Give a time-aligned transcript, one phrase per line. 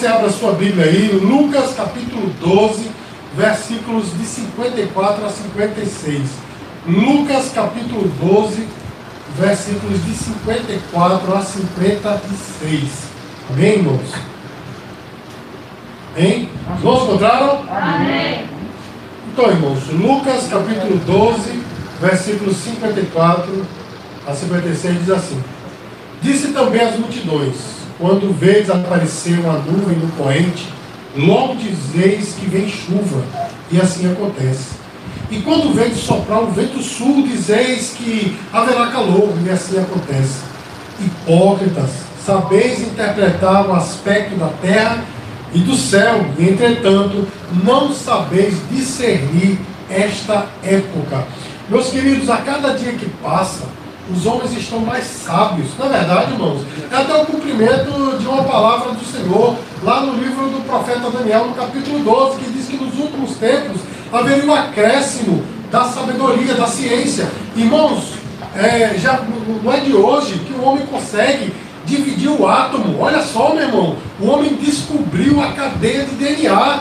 [0.00, 2.90] você abra a sua Bíblia aí, Lucas capítulo 12,
[3.36, 6.22] versículos de 54 a 56.
[6.86, 8.66] Lucas capítulo 12,
[9.36, 12.82] versículos de 54 a 56.
[13.50, 14.14] Amém, irmãos?
[16.16, 16.48] Hein?
[16.78, 17.64] Irmãos encontraram?
[17.70, 18.46] Amém.
[19.30, 21.62] Então, irmãos, Lucas capítulo 12,
[22.00, 23.66] versículos 54
[24.26, 25.44] a 56 diz assim:
[26.22, 30.66] Disse também às multidões: Quando vês aparecer uma nuvem no poente,
[31.14, 33.22] logo dizeis que vem chuva,
[33.70, 34.70] e assim acontece.
[35.30, 40.40] E quando vem soprar o vento sul, dizeis que haverá calor, e assim acontece.
[40.98, 41.90] Hipócritas,
[42.24, 45.04] sabeis interpretar o aspecto da terra
[45.52, 47.28] e do céu, e entretanto
[47.62, 49.58] não sabeis discernir
[49.90, 51.26] esta época.
[51.68, 53.64] Meus queridos, a cada dia que passa,
[54.12, 55.68] os homens estão mais sábios.
[55.78, 60.48] Na verdade, irmãos, é até o cumprimento de uma palavra do Senhor, lá no livro
[60.48, 63.80] do profeta Daniel, no capítulo 12, que diz que nos últimos tempos
[64.12, 67.30] haveria um acréscimo da sabedoria, da ciência.
[67.54, 68.14] Irmãos,
[68.54, 69.22] é, já
[69.62, 71.54] não é de hoje que o homem consegue
[71.86, 72.98] dividir o átomo.
[73.00, 76.80] Olha só, meu irmão, o homem descobriu a cadeia de DNA.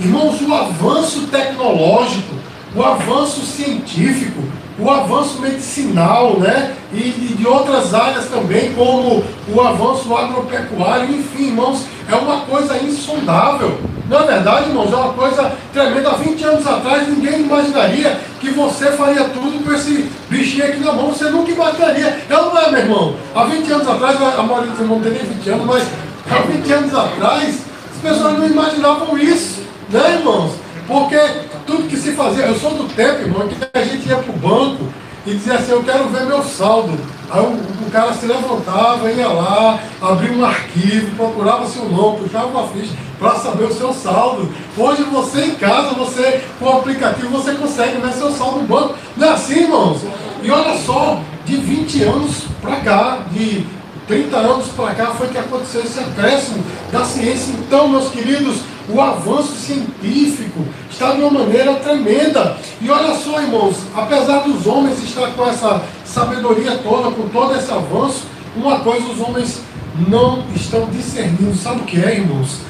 [0.00, 2.34] Irmãos, o avanço tecnológico,
[2.74, 4.42] o avanço científico,
[4.78, 6.74] o avanço medicinal, né?
[6.92, 12.76] E, e, de outras áreas também, como o avanço agropecuário, enfim, irmãos, é uma coisa
[12.78, 13.78] insondável.
[14.08, 16.10] Na é verdade, irmãos, é uma coisa tremenda.
[16.10, 20.92] Há 20 anos atrás, ninguém imaginaria que você faria tudo com esse bichinho aqui na
[20.92, 21.08] mão.
[21.08, 22.18] Você nunca imaginaria.
[22.28, 23.16] É ou não é, meu irmão?
[23.34, 25.84] Há 20 anos atrás, a maioria dos irmãos não tem nem 20 anos, mas
[26.30, 27.58] há 20 anos atrás,
[27.94, 30.52] as pessoas não imaginavam isso, né, irmãos?
[30.88, 31.18] Porque
[31.66, 34.38] tudo que se fazia, eu sou do tempo, irmão, que a gente ia para o
[34.38, 34.84] banco
[35.26, 36.98] e dizia assim, eu quero ver meu saldo.
[37.30, 37.52] Aí o,
[37.86, 42.94] o, cara se levantava, ia lá, abria um arquivo, procurava seu nome, puxava uma ficha
[43.18, 44.50] para saber o seu saldo.
[44.78, 48.94] Hoje você em casa, você com o aplicativo, você consegue ver seu saldo no banco.
[49.14, 50.00] Não é assim, irmãos?
[50.42, 53.66] E olha só, de 20 anos para cá, de
[54.06, 57.52] 30 anos para cá, foi que aconteceu esse acréscimo da ciência.
[57.52, 62.56] Então, meus queridos, o avanço científico está de uma maneira tremenda.
[62.80, 67.70] E olha só, irmãos, apesar dos homens estar com essa sabedoria toda, com todo esse
[67.70, 68.26] avanço,
[68.56, 69.60] uma coisa os homens
[70.08, 71.54] não estão discernindo.
[71.56, 72.60] Sabe o que é, irmãos?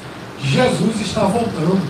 [0.41, 1.81] Jesus está voltando.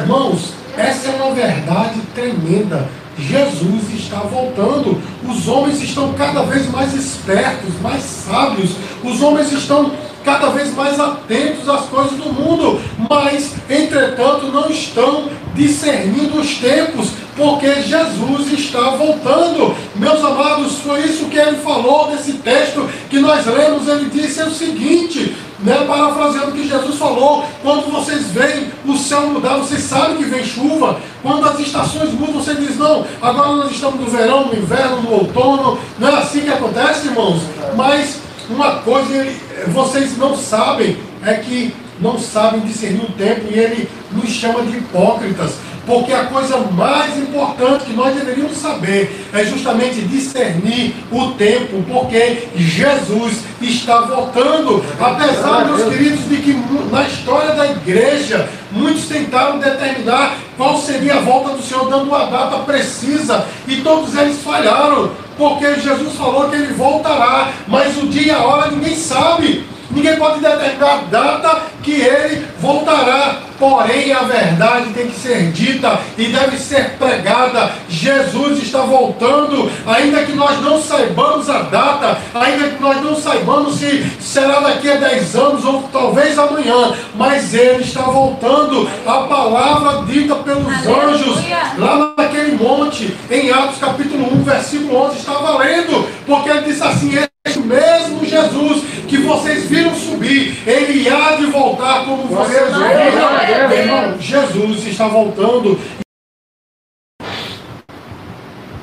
[0.00, 2.88] Irmãos, essa é uma verdade tremenda.
[3.18, 5.00] Jesus está voltando.
[5.28, 8.70] Os homens estão cada vez mais espertos, mais sábios.
[9.02, 9.90] Os homens estão
[10.28, 12.78] cada vez mais atentos às coisas do mundo,
[13.08, 19.74] mas, entretanto, não estão discernindo os tempos, porque Jesus está voltando.
[19.96, 23.88] Meus amados, foi isso que ele falou nesse texto que nós lemos.
[23.88, 29.28] Ele disse o seguinte: né, parafraseando o que Jesus falou, quando vocês veem o céu
[29.28, 31.00] mudar, vocês sabem que vem chuva.
[31.22, 35.12] Quando as estações mudam, você diz, não, agora nós estamos no verão, no inverno, no
[35.14, 35.78] outono.
[35.98, 37.40] Não é assim que acontece, irmãos?
[37.74, 39.26] Mas uma coisa
[39.68, 44.76] vocês não sabem é que não sabem discernir o tempo e ele nos chama de
[44.76, 45.54] hipócritas.
[45.84, 52.46] Porque a coisa mais importante que nós deveríamos saber é justamente discernir o tempo, porque
[52.54, 54.84] Jesus está voltando.
[55.00, 56.52] Apesar, meus queridos, de que
[56.92, 62.26] na história da igreja muitos tentaram determinar qual seria a volta do Senhor, dando uma
[62.26, 68.26] data precisa, e todos eles falharam, porque Jesus falou que ele voltará, mas o dia
[68.26, 69.64] e a hora ninguém sabe.
[69.90, 73.47] Ninguém pode determinar a data que ele voltará.
[73.58, 77.72] Porém, a verdade tem que ser dita e deve ser pregada.
[77.88, 83.76] Jesus está voltando, ainda que nós não saibamos a data, ainda que nós não saibamos
[83.76, 88.88] se será daqui a 10 anos ou talvez amanhã, mas ele está voltando.
[89.06, 91.14] A palavra dita pelos Aleluia.
[91.14, 91.38] anjos
[91.78, 97.18] lá naquele monte, em Atos capítulo 1, versículo 11, está valendo, porque ele disse assim:
[97.48, 104.20] Este mesmo Jesus que vocês viram subir, ele há de voltar como vocês viram.
[104.20, 105.80] Jesus está voltando.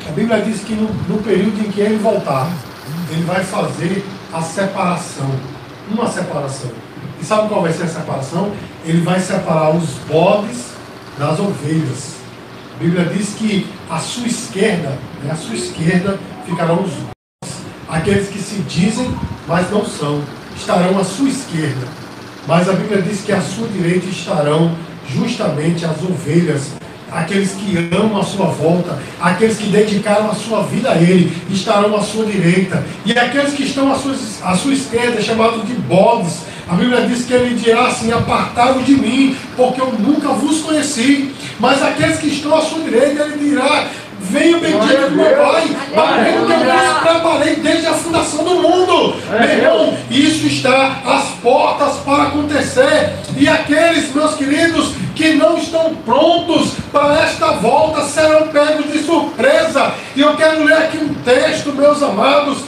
[0.08, 2.50] A Bíblia diz que no, no período em que ele voltar,
[3.12, 4.04] ele vai fazer
[4.34, 5.30] a separação.
[5.92, 6.72] Uma separação.
[7.22, 8.52] E sabe qual vai ser a separação?
[8.84, 10.72] Ele vai separar os bodes
[11.20, 12.16] das ovelhas.
[12.76, 16.18] A Bíblia diz que a sua esquerda, né, a sua esquerda
[16.48, 17.15] ficarão os
[17.96, 19.10] aqueles que se dizem,
[19.48, 20.22] mas não são,
[20.58, 21.88] estarão à sua esquerda.
[22.48, 24.76] Mas a Bíblia diz que à sua direita estarão
[25.10, 26.74] justamente as ovelhas,
[27.12, 31.96] aqueles que amam a sua volta, aqueles que dedicaram a sua vida a Ele, estarão
[31.96, 32.84] à sua direita.
[33.06, 37.26] E aqueles que estão à sua, à sua esquerda, chamados de bodes, A Bíblia diz
[37.26, 41.32] que ele dirá assim: Apartai-vos de mim, porque eu nunca vos conheci.
[41.60, 43.88] Mas aqueles que estão à sua direita, ele dirá:
[44.30, 49.16] Venha bendito do meu Pai, sabendo que eu vos preparei desde a fundação do mundo.
[49.30, 53.14] Meu irmão, isso está às portas para acontecer.
[53.38, 59.94] E aqueles, meus queridos, que não estão prontos para esta volta serão pegos de surpresa.
[60.16, 62.60] E eu quero ler aqui um texto, meus amados,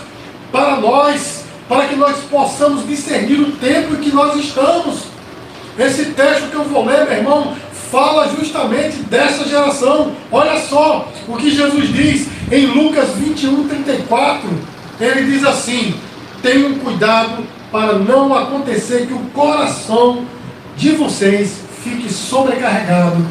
[0.51, 4.99] para nós, para que nós possamos discernir o tempo em que nós estamos.
[5.77, 7.55] Esse texto que eu vou ler, meu irmão,
[7.91, 10.11] fala justamente dessa geração.
[10.31, 14.49] Olha só o que Jesus diz em Lucas 21, 34.
[14.99, 15.93] Ele diz assim:
[16.41, 20.25] tenham cuidado para não acontecer que o coração
[20.75, 23.25] de vocês fique sobrecarregado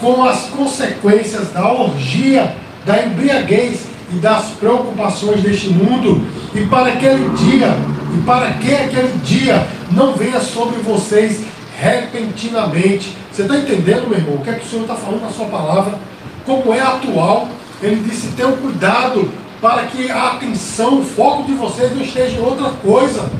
[0.00, 2.54] com as consequências da orgia,
[2.84, 3.80] da embriaguez
[4.12, 6.24] e das preocupações deste mundo,
[6.54, 7.74] e para aquele dia,
[8.14, 11.40] e para que aquele dia não venha sobre vocês
[11.76, 13.16] repentinamente.
[13.30, 15.46] Você está entendendo, meu irmão, o que é que o Senhor está falando na sua
[15.46, 15.98] palavra?
[16.44, 17.48] Como é atual?
[17.82, 19.30] Ele disse: tenham cuidado
[19.60, 23.30] para que a atenção, o foco de vocês não esteja em outra coisa.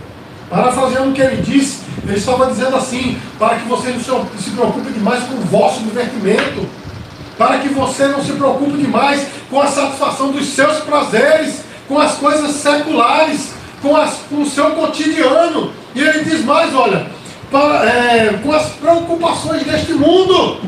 [0.51, 4.01] Parafraseando o que ele disse, ele estava dizendo assim: para que você não
[4.39, 6.69] se preocupe demais com o vosso divertimento,
[7.39, 12.15] para que você não se preocupe demais com a satisfação dos seus prazeres, com as
[12.17, 15.73] coisas seculares, com, as, com o seu cotidiano.
[15.95, 17.07] E ele diz mais: olha,
[17.53, 20.61] é, com as preocupações deste mundo.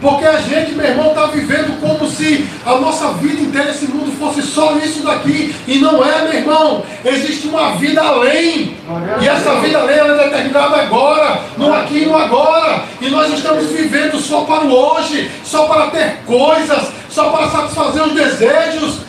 [0.00, 4.16] Porque a gente, meu irmão, está vivendo como se a nossa vida inteira, esse mundo
[4.16, 5.54] fosse só isso daqui.
[5.66, 6.84] E não é, meu irmão.
[7.04, 8.76] Existe uma vida além.
[9.20, 12.84] E essa vida além é determinada agora, no aqui e no agora.
[13.00, 18.02] E nós estamos vivendo só para o hoje, só para ter coisas, só para satisfazer
[18.04, 19.00] os desejos.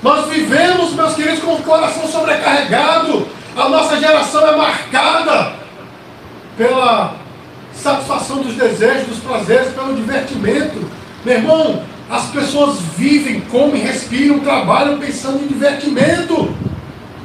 [0.00, 3.26] Nós vivemos, meus queridos, com o coração sobrecarregado.
[3.56, 5.55] A nossa geração é marcada
[6.56, 7.16] pela
[7.74, 10.90] satisfação dos desejos, dos prazeres, pelo divertimento.
[11.24, 16.54] Meu irmão, as pessoas vivem, comem, respiram, trabalham pensando em divertimento.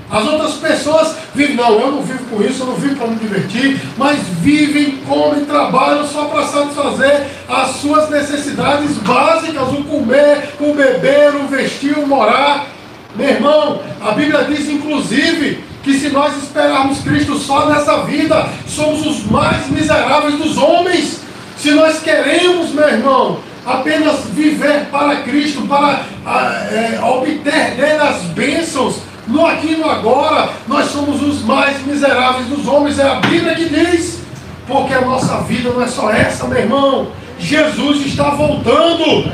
[0.10, 3.16] As outras pessoas vivem, não, eu não vivo com isso, eu não vivo para me
[3.16, 10.74] divertir, mas vivem, comem, trabalham só para satisfazer as suas necessidades básicas, o comer, o
[10.74, 12.68] beber, o vestir, o morar.
[13.16, 19.06] Meu irmão, a Bíblia diz inclusive que se nós esperarmos Cristo só nessa vida, somos
[19.06, 21.22] os mais miseráveis dos homens.
[21.57, 28.98] Se nós queremos, meu irmão, apenas viver para Cristo, para é, obter dele as bênçãos,
[29.28, 33.56] no aqui e no agora, nós somos os mais miseráveis dos homens, é a Bíblia
[33.56, 34.19] que diz,
[34.68, 37.07] porque a nossa vida não é só essa, meu irmão.
[37.39, 39.31] Jesus está voltando.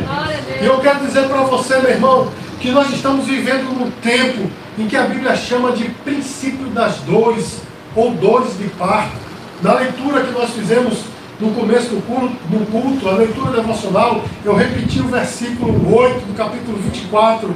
[0.61, 2.29] E eu quero dizer para você, meu irmão,
[2.59, 7.61] que nós estamos vivendo num tempo em que a Bíblia chama de princípio das dores
[7.95, 9.17] ou dores de parto.
[9.61, 10.99] Na leitura que nós fizemos
[11.39, 16.35] no começo do culto, do culto, a leitura devocional, eu repeti o versículo 8 do
[16.35, 17.55] capítulo 24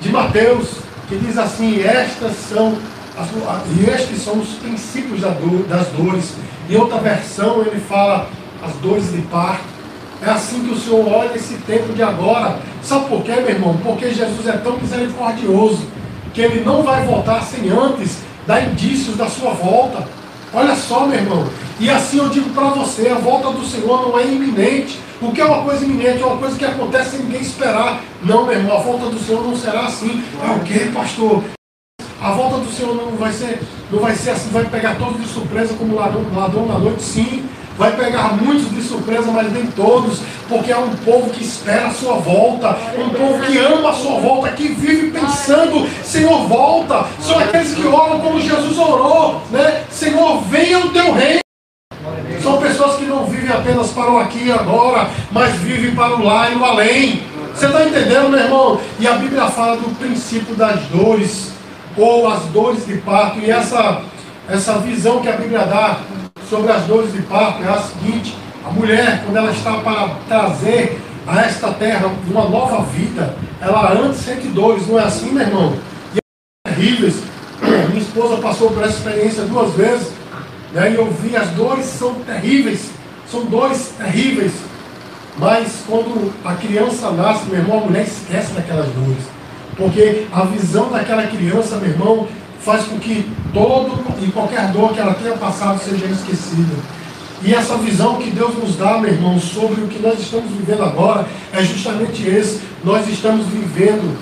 [0.00, 0.76] de Mateus,
[1.08, 2.76] que diz assim: Estas são
[3.18, 3.28] as,
[3.76, 6.34] e estes são os princípios das dores.
[6.70, 8.30] Em outra versão ele fala
[8.62, 9.72] as dores de parto.
[10.22, 12.60] É assim que o Senhor olha esse tempo de agora.
[12.82, 13.76] Sabe por quê, meu irmão?
[13.82, 15.86] Porque Jesus é tão misericordioso
[16.32, 20.06] que ele não vai voltar sem antes dar indícios da sua volta.
[20.52, 21.46] Olha só, meu irmão.
[21.80, 25.00] E assim eu digo para você, a volta do Senhor não é iminente.
[25.20, 26.22] O que é uma coisa iminente?
[26.22, 28.00] É uma coisa que acontece sem ninguém esperar.
[28.22, 30.22] Não, meu irmão, a volta do Senhor não será assim.
[30.42, 31.44] É o que, pastor?
[32.20, 35.26] A volta do Senhor não vai ser, não vai ser assim, vai pegar todos de
[35.26, 37.44] surpresa como ladrão, ladrão na noite, sim.
[37.78, 41.94] Vai pegar muitos de surpresa, mas nem todos, porque é um povo que espera a
[41.94, 47.06] sua volta, um povo que ama a sua volta, que vive pensando, Senhor, volta.
[47.20, 49.84] São aqueles que oram como Jesus orou, né?
[49.90, 51.40] Senhor, venha o teu reino.
[52.42, 56.24] São pessoas que não vivem apenas para o aqui e agora, mas vivem para o
[56.24, 57.22] lá e o além.
[57.54, 58.80] Você está entendendo, meu irmão?
[58.98, 61.52] E a Bíblia fala do princípio das dores,
[61.96, 64.02] ou as dores de parto, e essa,
[64.48, 65.98] essa visão que a Bíblia dá
[66.52, 71.00] sobre as dores de parto é a seguinte: a mulher, quando ela está para trazer
[71.26, 75.74] a esta terra uma nova vida, ela antes sente dores, não é assim, meu irmão?
[76.14, 77.22] E é terríveis.
[77.88, 80.12] Minha esposa passou por essa experiência duas vezes,
[80.74, 82.90] né, e eu vi as dores são terríveis,
[83.30, 84.52] são dores terríveis.
[85.38, 89.24] Mas quando a criança nasce, meu irmão, a mulher esquece daquelas dores.
[89.74, 92.28] Porque a visão daquela criança, meu irmão,
[92.64, 96.74] faz com que todo e qualquer dor que ela tenha passado seja esquecida.
[97.44, 100.84] E essa visão que Deus nos dá, meu irmão, sobre o que nós estamos vivendo
[100.84, 102.60] agora, é justamente esse.
[102.84, 104.16] Nós estamos vivendo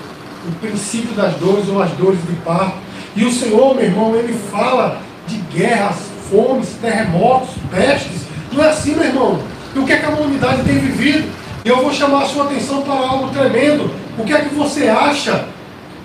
[0.47, 2.77] o princípio das dores ou as dores de parto.
[3.15, 5.97] E o Senhor, meu irmão, ele fala de guerras
[6.31, 8.23] fomes, terremotos, pestes.
[8.51, 9.39] Não é assim, meu irmão.
[9.75, 11.29] E o que, é que a humanidade tem vivido?
[11.63, 13.93] Eu vou chamar a sua atenção para algo tremendo.
[14.17, 15.45] O que é que você acha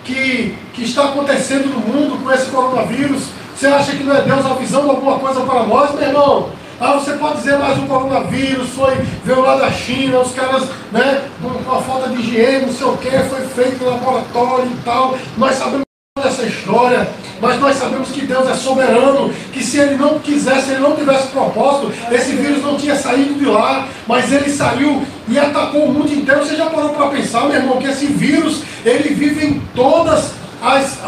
[0.07, 3.25] que, que está acontecendo no mundo com esse coronavírus?
[3.55, 6.51] Você acha que não é Deus avisando alguma coisa para nós, meu irmão?
[6.79, 8.95] Ah, você pode dizer, mas o coronavírus foi,
[9.25, 12.97] veio lá da China, os caras, né, com a falta de higiene, não sei o
[12.99, 15.19] que, foi feito em laboratório e tal.
[15.39, 15.87] Nós sabemos
[16.23, 17.09] dessa história,
[17.40, 20.97] mas nós sabemos que Deus é soberano, que se Ele não quisesse, se Ele não
[20.97, 25.93] tivesse propósito, esse vírus não tinha saído de lá, mas ele saiu e atacou o
[25.93, 26.45] mundo inteiro.
[26.45, 30.99] Você já parou para pensar, meu irmão, que esse vírus, ele vive em todas as,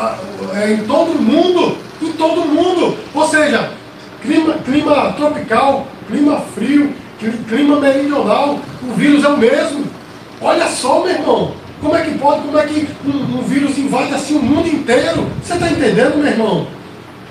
[0.55, 2.99] é, em todo o mundo, em todo o mundo.
[3.15, 3.71] Ou seja,
[4.23, 6.93] clima, clima tropical, clima frio,
[7.49, 9.85] clima meridional, o vírus é o mesmo.
[10.41, 14.15] Olha só, meu irmão, como é que pode, como é que um, um vírus invade
[14.15, 15.27] assim o mundo inteiro?
[15.43, 16.67] Você está entendendo, meu irmão?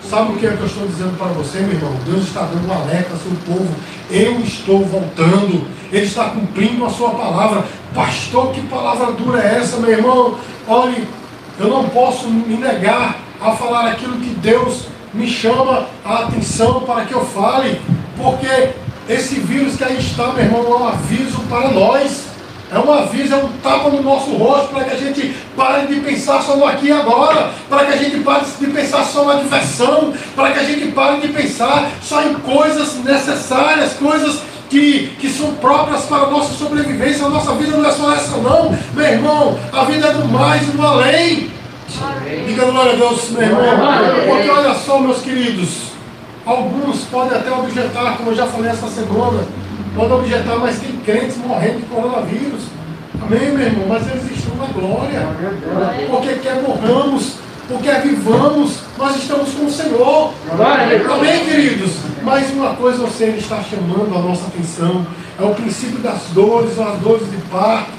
[0.10, 1.94] Sabe o que é que eu estou dizendo para você, meu irmão?
[2.06, 3.68] Deus está dando um alerta ao seu povo.
[4.10, 5.68] Eu estou voltando.
[5.92, 7.66] Ele está cumprindo a sua palavra.
[7.94, 10.38] Pastor, que palavra dura é essa, meu irmão?
[10.66, 11.06] Olhe,
[11.60, 17.06] eu não posso me negar a falar aquilo que Deus me chama a atenção para
[17.06, 17.82] que eu fale,
[18.16, 18.70] porque
[19.10, 22.28] esse vírus que aí está, meu irmão, é um aviso para nós.
[22.70, 26.02] É um aviso, é um tapa no nosso rosto para que a gente pare de
[26.02, 29.36] pensar só no aqui e agora, para que a gente pare de pensar só na
[29.36, 35.30] diversão, para que a gente pare de pensar só em coisas necessárias, coisas que, que
[35.30, 37.26] são próprias para a nossa sobrevivência.
[37.26, 39.58] A nossa vida não é só essa, não, meu irmão.
[39.72, 41.52] A vida é do mais e do além.
[42.48, 43.64] Diga glória a Deus, meu irmão.
[44.28, 45.92] Porque olha só, meus queridos,
[46.46, 49.46] alguns podem até objetar, como eu já falei essa semana,
[49.98, 52.66] podem objetar, mas tem crentes morrendo de coronavírus.
[53.20, 53.88] Amém, meu irmão?
[53.90, 55.28] Mas eles estão na glória.
[56.10, 57.38] Porque quer morramos,
[57.68, 60.34] porque vivamos, nós estamos com o Senhor.
[60.52, 61.96] Amém, queridos?
[62.22, 65.06] Mas uma coisa o Senhor está chamando a nossa atenção.
[65.40, 67.92] É o princípio das dores, as dores de parto.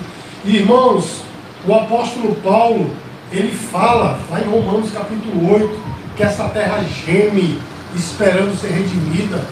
[0.45, 1.23] irmãos,
[1.67, 2.91] o apóstolo Paulo,
[3.33, 5.81] ele fala, lá em Romanos capítulo 8,
[6.17, 7.61] que essa terra geme,
[7.95, 9.45] esperando ser redimida.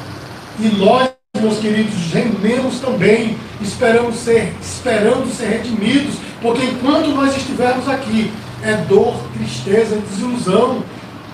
[0.58, 7.88] E nós, meus queridos, gememos também, esperamos ser, esperando ser redimidos, porque enquanto nós estivermos
[7.88, 10.82] aqui, é dor, tristeza, desilusão.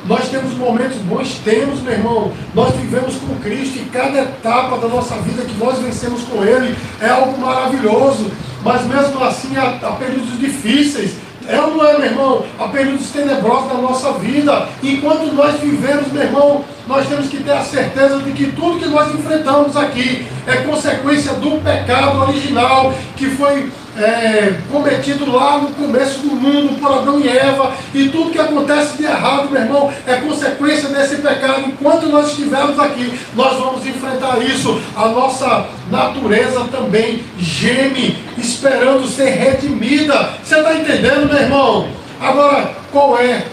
[0.05, 2.33] Nós temos momentos bons, temos, meu irmão.
[2.55, 6.77] Nós vivemos com Cristo e cada etapa da nossa vida que nós vencemos com Ele
[7.01, 8.31] é algo maravilhoso.
[8.65, 11.15] Mas mesmo assim há, há períodos difíceis,
[11.47, 12.45] é ou não é, meu irmão?
[12.59, 14.69] Há períodos tenebrosos da nossa vida.
[14.83, 18.87] Enquanto nós vivemos, meu irmão, nós temos que ter a certeza de que tudo que
[18.87, 26.21] nós enfrentamos aqui é consequência do pecado original que foi é, cometido lá no começo
[26.21, 30.17] do mundo por Adão e Eva, e tudo que acontece de errado, meu irmão, é
[30.17, 31.63] consequência desse pecado.
[31.67, 34.81] Enquanto nós estivermos aqui, nós vamos enfrentar isso.
[34.97, 40.31] A nossa natureza também geme, esperando ser redimida.
[40.43, 41.89] Você está entendendo, meu irmão?
[42.21, 43.45] Agora, qual é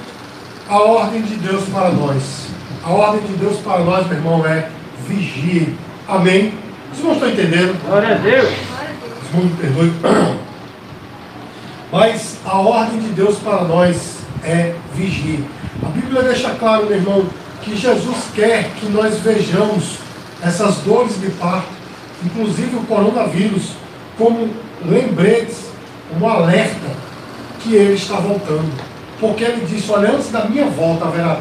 [0.70, 2.39] a ordem de Deus para nós?
[2.84, 4.70] A ordem de Deus para nós, meu irmão, é
[5.08, 5.76] vigie.
[6.08, 6.54] Amém?
[6.92, 7.80] Vocês não estão entendendo?
[7.86, 8.70] Glória a Deus
[9.38, 9.94] me perdoe.
[11.92, 15.48] Mas a ordem de Deus para nós é vigiar.
[15.84, 17.26] A Bíblia deixa claro, meu irmão,
[17.62, 19.98] que Jesus quer que nós vejamos
[20.42, 21.70] essas dores de parto,
[22.24, 23.74] inclusive o coronavírus,
[24.18, 24.50] como
[24.86, 25.70] lembretes,
[26.12, 26.88] como alerta
[27.62, 28.72] que ele está voltando.
[29.20, 31.40] Porque ele disse: Olha, antes da minha volta haverá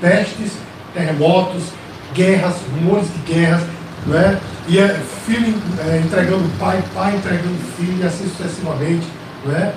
[0.00, 0.52] pestes,
[0.94, 1.64] terremotos,
[2.14, 3.62] guerras, rumores de guerras,
[4.06, 4.38] né?
[4.68, 9.06] e é filho é, entregando pai, pai entregando filho, e assim sucessivamente.
[9.44, 9.72] Né?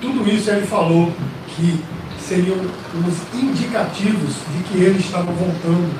[0.00, 1.12] Tudo isso ele falou
[1.48, 1.82] que
[2.20, 5.90] seriam os indicativos de que ele estava voltando.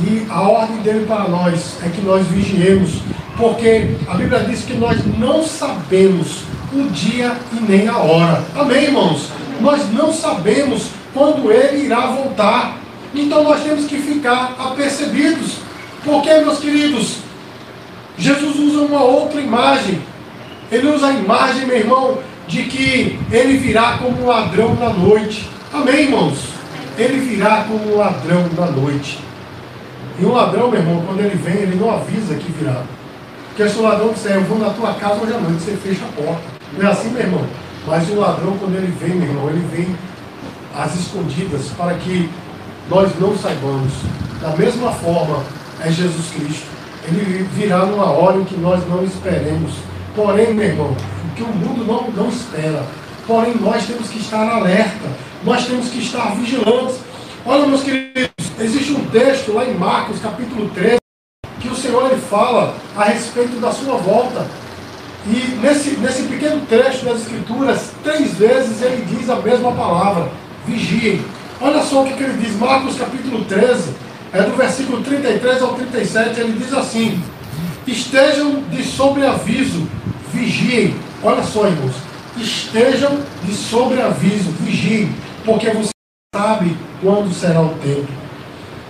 [0.00, 3.00] E a ordem dele para nós é que nós vigiemos,
[3.36, 8.44] porque a Bíblia diz que nós não sabemos o dia e nem a hora.
[8.54, 9.30] Amém, irmãos?
[9.60, 12.78] Nós não sabemos quando ele irá voltar.
[13.22, 15.58] Então nós temos que ficar apercebidos.
[16.04, 17.16] Porque, meus queridos,
[18.16, 20.00] Jesus usa uma outra imagem.
[20.70, 25.48] Ele usa a imagem, meu irmão, de que ele virá como um ladrão na noite.
[25.72, 26.38] Amém, irmãos?
[26.96, 29.18] Ele virá como um ladrão na noite.
[30.18, 32.82] E um ladrão, meu irmão, quando ele vem, ele não avisa que virá.
[33.48, 36.04] Porque se o ladrão disser, eu vou na tua casa hoje à noite, você fecha
[36.04, 36.42] a porta.
[36.72, 37.46] Não é assim, meu irmão?
[37.86, 39.96] Mas o ladrão, quando ele vem, meu irmão, ele vem
[40.74, 42.28] às escondidas para que
[42.88, 43.92] nós não saibamos.
[44.40, 45.42] Da mesma forma,
[45.80, 46.76] é Jesus Cristo
[47.08, 49.74] ele virá numa hora em que nós não esperemos.
[50.14, 52.84] Porém, meu irmão, o que o mundo não, não espera.
[53.26, 55.08] Porém, nós temos que estar alerta,
[55.44, 56.96] nós temos que estar vigilantes.
[57.44, 58.26] Olha, meus queridos,
[58.58, 60.96] Existe um texto lá em Marcos, capítulo 13,
[61.60, 64.46] que o Senhor ele fala a respeito da sua volta.
[65.26, 70.30] E nesse, nesse pequeno trecho das Escrituras, três vezes ele diz a mesma palavra:
[70.66, 71.22] vigiem.
[71.60, 73.90] Olha só o que, ele diz, Marcos capítulo 13,
[74.32, 77.22] é do versículo 33 ao 37, ele diz assim:
[77.86, 79.88] Estejam de sobreaviso,
[80.32, 80.94] vigiem.
[81.22, 81.94] Olha só, irmãos,
[82.36, 85.10] estejam de sobreaviso, vigiem,
[85.44, 85.90] porque você
[86.34, 88.08] sabe quando será o tempo.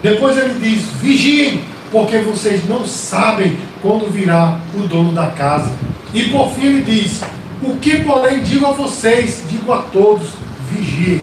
[0.02, 5.70] Depois ele diz: vigiem, porque vocês não sabem quando virá o dono da casa.
[6.12, 7.20] E por fim ele diz:
[7.62, 10.30] O que, porém, digo a vocês, digo a todos:
[10.70, 11.23] vigiem.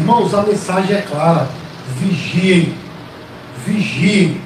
[0.00, 1.46] Irmãos, a mensagem é clara:
[1.98, 2.74] vigiem,
[3.66, 4.40] vigiem,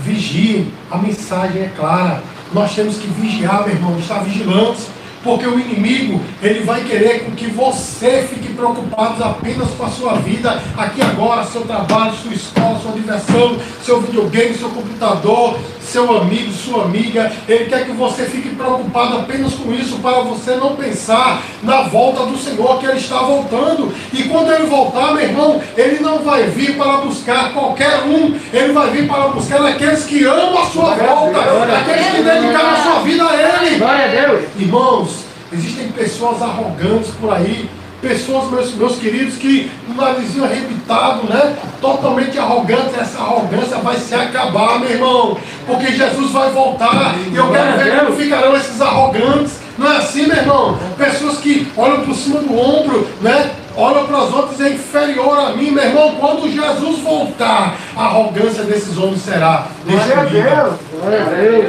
[0.00, 0.72] vigiem.
[0.90, 2.24] A mensagem é clara.
[2.52, 4.88] Nós temos que vigiar, meu irmão, estar vigilantes
[5.22, 10.14] porque o inimigo, ele vai querer com que você fique preocupado apenas com a sua
[10.14, 16.52] vida, aqui agora, seu trabalho, sua escola, sua diversão, seu videogame, seu computador, seu amigo,
[16.52, 17.32] sua amiga.
[17.48, 22.26] Ele quer que você fique preocupado apenas com isso, para você não pensar na volta
[22.26, 23.94] do Senhor, que ele está voltando.
[24.12, 28.72] E quando ele voltar, meu irmão, ele não vai vir para buscar qualquer um, ele
[28.72, 31.38] vai vir para buscar aqueles que amam a sua volta,
[31.78, 33.76] aqueles que dedicaram a sua vida a ele.
[33.78, 34.44] Glória a Deus.
[34.58, 35.15] Irmãos,
[35.56, 37.68] Existem pessoas arrogantes por aí,
[38.02, 41.56] pessoas, meus, meus queridos, que o narizinho arrebitado, né?
[41.80, 45.38] Totalmente arrogante, essa arrogância vai se acabar, meu irmão.
[45.66, 47.14] Porque Jesus vai voltar.
[47.32, 49.58] E eu quero ver como ficarão esses arrogantes.
[49.78, 50.78] Não é assim, meu irmão?
[50.98, 53.50] Pessoas que olham por cima do ombro, né?
[53.74, 56.16] Olham para os outros é inferior a mim, meu irmão.
[56.18, 60.78] Quando Jesus voltar, a arrogância desses homens será destruída.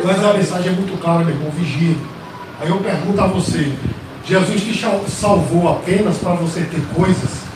[0.03, 1.51] Mas a mensagem é muito clara, meu irmão.
[1.51, 1.98] Vigie
[2.59, 3.71] Aí eu pergunto a você:
[4.25, 4.77] Jesus te
[5.09, 7.47] salvou apenas para você ter coisas?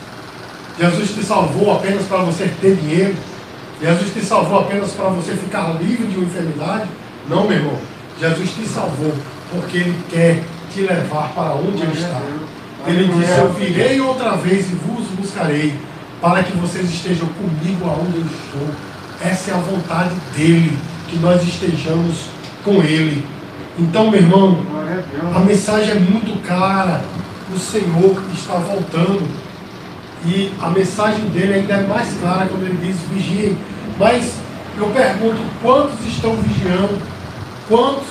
[0.78, 3.14] Jesus te salvou apenas para você ter dinheiro?
[3.80, 6.88] Jesus te salvou apenas para você ficar livre de uma enfermidade?
[7.28, 7.78] Não, meu irmão.
[8.18, 9.12] Jesus te salvou
[9.50, 12.20] porque Ele quer te levar para onde Ele está.
[12.86, 15.74] Ele disse: Eu virei outra vez e vos buscarei,
[16.20, 18.68] para que vocês estejam comigo aonde eu estou.
[19.20, 20.76] Essa é a vontade dele,
[21.08, 22.26] que nós estejamos
[22.64, 23.24] com Ele.
[23.78, 24.58] Então, meu irmão,
[25.34, 27.02] a mensagem é muito clara.
[27.54, 29.28] O Senhor está voltando.
[30.24, 33.56] E a mensagem dele ainda é mais clara quando ele diz vigiem.
[33.98, 34.34] Mas
[34.76, 37.00] eu pergunto, quantos estão vigiando?
[37.68, 38.08] Quantos?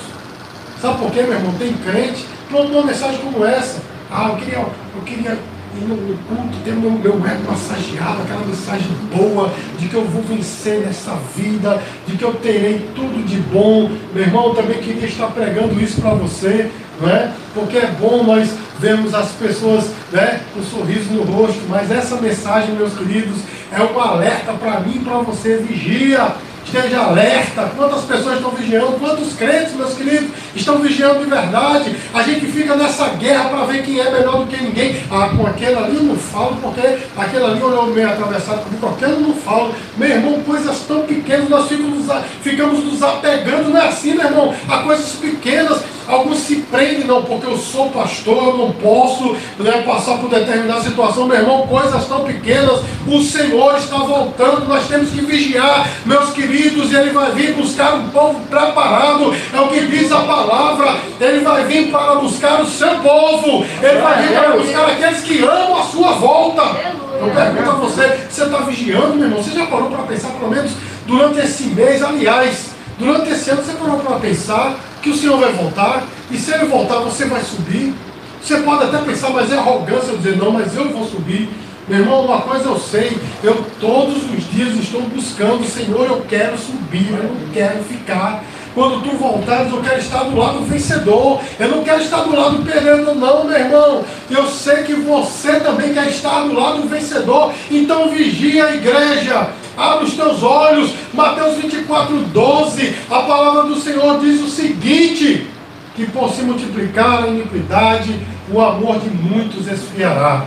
[0.80, 1.54] Sabe por quê, meu irmão?
[1.54, 3.80] Tem crente que uma mensagem como essa.
[4.10, 5.38] Ah, eu queria, eu queria
[5.80, 10.22] no, no culto, ter meu, meu ego massageado, aquela mensagem boa, de que eu vou
[10.22, 13.90] vencer nessa vida, de que eu terei tudo de bom.
[14.14, 17.32] Meu irmão, eu também queria estar pregando isso para você, não é?
[17.54, 22.74] Porque é bom nós vermos as pessoas né, com sorriso no rosto, mas essa mensagem,
[22.74, 23.38] meus queridos,
[23.70, 25.56] é um alerta para mim e para você.
[25.56, 27.70] Vigia Esteja alerta.
[27.76, 28.98] Quantas pessoas estão vigiando?
[28.98, 31.96] Quantos crentes, meus queridos, estão vigiando de verdade?
[32.14, 35.02] A gente fica nessa guerra para ver quem é melhor do que ninguém.
[35.10, 38.94] Ah, com aquele ali eu não falo, porque aquele ali olhou meio atravessado comigo, com
[38.94, 39.74] aquele eu não falo.
[39.96, 42.06] Meu irmão, coisas tão pequenas, nós ficamos,
[42.42, 44.54] ficamos nos apegando, não é assim, meu irmão?
[44.68, 45.82] A coisas pequenas.
[46.08, 50.82] Alguns se prendem, não, porque eu sou pastor, eu não posso né, passar por determinada
[50.82, 51.26] situação.
[51.26, 56.51] Meu irmão, coisas tão pequenas, o Senhor está voltando, nós temos que vigiar, meus queridos,
[56.54, 61.40] e Ele vai vir buscar um povo preparado, é o que diz a palavra, Ele
[61.40, 65.80] vai vir para buscar o seu povo, Ele vai vir para buscar aqueles que amam
[65.80, 66.62] a sua volta.
[67.20, 69.42] Eu pergunto a você, você está vigiando, meu irmão?
[69.42, 70.72] Você já parou para pensar, pelo menos
[71.06, 75.52] durante esse mês, aliás, durante esse ano, você parou para pensar que o Senhor vai
[75.52, 77.94] voltar, e se ele voltar, você vai subir.
[78.42, 81.48] Você pode até pensar, mas é arrogância dizer, não, mas eu vou subir.
[81.88, 86.56] Meu irmão, uma coisa eu sei, eu todos os dias estou buscando, Senhor, eu quero
[86.56, 88.44] subir, eu não quero ficar.
[88.74, 91.40] Quando tu voltares, eu quero estar do lado vencedor.
[91.58, 94.04] Eu não quero estar do lado perdendo, não, meu irmão.
[94.30, 97.52] Eu sei que você também quer estar do lado vencedor.
[97.70, 99.50] Então vigia a igreja.
[99.76, 100.94] Abre os teus olhos.
[101.12, 102.94] Mateus 24, 12.
[103.10, 105.46] A palavra do Senhor diz o seguinte:
[105.94, 108.18] que por se multiplicar a iniquidade,
[108.50, 110.46] o amor de muitos esfriará.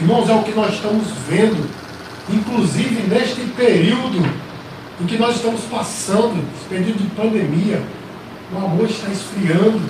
[0.00, 1.68] Irmãos, é o que nós estamos vendo,
[2.30, 4.24] inclusive neste período
[5.00, 7.82] em que nós estamos passando, esse período de pandemia.
[8.52, 9.82] O amor está esfriando.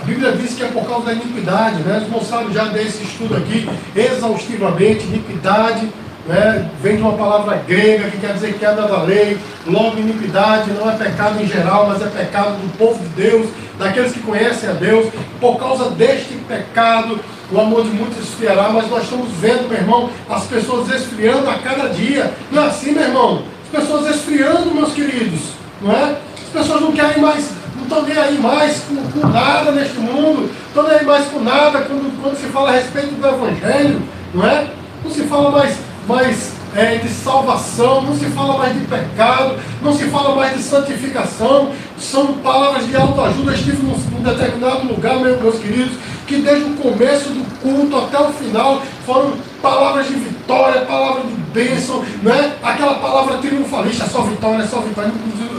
[0.00, 1.98] A Bíblia diz que é por causa da iniquidade, né?
[1.98, 5.88] Os irmãos sabem já desse estudo aqui, exaustivamente, iniquidade
[6.26, 10.88] né, vem de uma palavra grega que quer dizer queda da lei, logo iniquidade não
[10.88, 13.48] é pecado em geral, mas é pecado do povo de Deus,
[13.78, 15.08] daqueles que conhecem a Deus.
[15.40, 17.18] Por causa deste pecado,
[17.52, 21.58] o amor de muitos esfriará, mas nós estamos vendo, meu irmão, as pessoas esfriando a
[21.58, 22.32] cada dia.
[22.50, 23.42] Não é assim, meu irmão?
[23.64, 25.40] As pessoas esfriando, meus queridos,
[25.80, 26.16] não é?
[26.42, 30.50] As pessoas não querem mais, não estão nem aí mais com, com nada neste mundo,
[30.66, 34.46] estão nem aí mais com nada quando, quando se fala a respeito do Evangelho, não
[34.46, 34.68] é?
[35.04, 35.76] Não se fala mais,
[36.08, 40.62] mais é, de salvação, não se fala mais de pecado, não se fala mais de
[40.62, 43.52] santificação, são palavras de autoajuda.
[43.52, 45.94] Estive num, num determinado lugar, meus queridos,
[46.26, 51.34] que desde o começo do culto até o final foram palavras de vitória, palavras de
[51.52, 52.54] bênção, né?
[52.62, 55.12] aquela palavra triunfalista, é só vitória, é só vitória,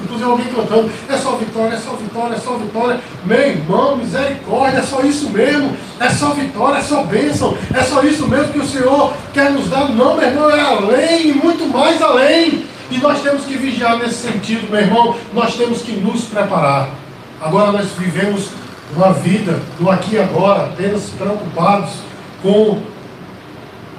[0.03, 2.99] inclusive alguém cantando, é só vitória, é só vitória, é só vitória.
[3.25, 8.01] Meu irmão, misericórdia, é só isso mesmo, é só vitória, é só bênção, é só
[8.03, 9.89] isso mesmo que o Senhor quer nos dar.
[9.89, 12.65] Não, meu irmão, é além e muito mais além.
[12.91, 16.89] E nós temos que vigiar nesse sentido, meu irmão, nós temos que nos preparar.
[17.41, 18.49] Agora nós vivemos
[18.95, 21.91] uma vida do aqui e agora, apenas preocupados
[22.41, 22.81] com,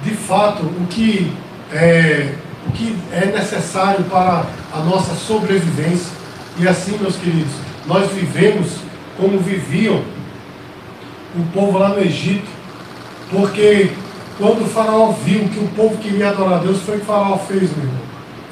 [0.03, 1.31] de fato, o que
[1.73, 2.35] é,
[2.67, 6.11] o que é necessário para a nossa sobrevivência.
[6.57, 7.53] E assim, meus queridos,
[7.85, 8.77] nós vivemos
[9.17, 10.01] como viviam
[11.35, 12.47] o povo lá no Egito,
[13.29, 13.91] porque
[14.37, 17.07] quando o faraó viu que o povo queria adorar a Deus, foi o que o
[17.07, 18.01] faraó fez, meu irmão.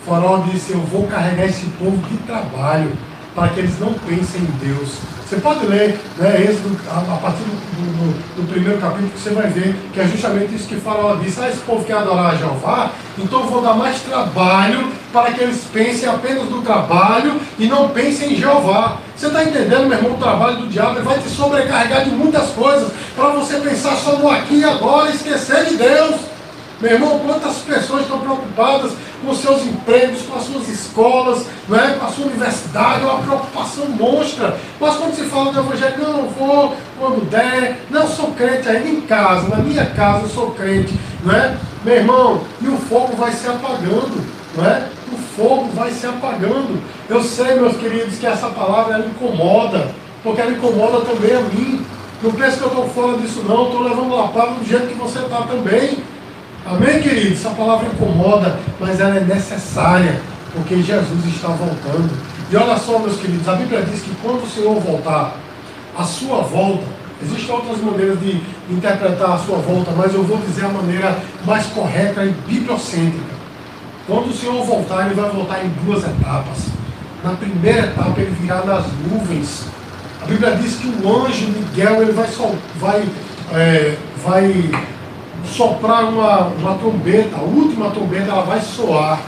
[0.01, 2.91] O faraó disse, eu vou carregar esse povo de trabalho,
[3.35, 4.97] para que eles não pensem em Deus,
[5.33, 6.55] você pode ler né,
[6.91, 10.67] a, partir do, do, do, primeiro capítulo, que você vai ver que é justamente isso
[10.67, 11.39] que Faraó disse.
[11.41, 15.41] Ah, esse povo quer adorar a Jeová, então eu vou dar mais trabalho para que
[15.41, 18.97] eles pensem apenas no trabalho e não pensem em Jeová.
[19.15, 20.97] Você está entendendo, meu irmão, o trabalho do diabo?
[20.97, 25.09] Ele vai te sobrecarregar de muitas coisas para você pensar só no aqui e agora
[25.09, 26.32] e esquecer de Deus.
[26.83, 28.91] Meu irmão, quantas pessoas estão preocupadas
[29.25, 31.93] com seus empregos, com as suas escolas, não é?
[31.93, 34.57] com a sua universidade, é uma preocupação monstra.
[34.81, 38.99] Mas quando se fala do Evangelho, não, vou quando der, não sou crente ainda em
[38.99, 40.93] casa, na minha casa eu sou crente,
[41.23, 41.55] não é?
[41.85, 44.21] Meu irmão, e o fogo vai se apagando,
[44.53, 44.89] não é?
[45.09, 46.83] O fogo vai se apagando.
[47.07, 49.89] Eu sei, meus queridos, que essa palavra ela incomoda,
[50.21, 51.85] porque ela incomoda também a mim.
[52.21, 54.95] Não pense que eu estou fora disso não, estou levando a palavra do jeito que
[54.95, 56.11] você está também.
[56.65, 57.39] Amém, queridos?
[57.39, 60.21] Essa palavra incomoda, mas ela é necessária,
[60.53, 62.09] porque Jesus está voltando.
[62.49, 65.35] E olha só, meus queridos, a Bíblia diz que quando o Senhor voltar,
[65.97, 66.85] a sua volta,
[67.21, 71.65] existem outras maneiras de interpretar a sua volta, mas eu vou dizer a maneira mais
[71.67, 73.33] correta e bibliocêntrica.
[74.07, 76.67] Quando o Senhor voltar, ele vai voltar em duas etapas.
[77.23, 79.65] Na primeira etapa, ele virá nas nuvens.
[80.21, 82.27] A Bíblia diz que o anjo Miguel ele vai,
[82.79, 83.09] vai,
[83.53, 84.71] é, vai
[85.45, 89.21] soprar uma, uma trombeta, a última trombeta ela vai soar.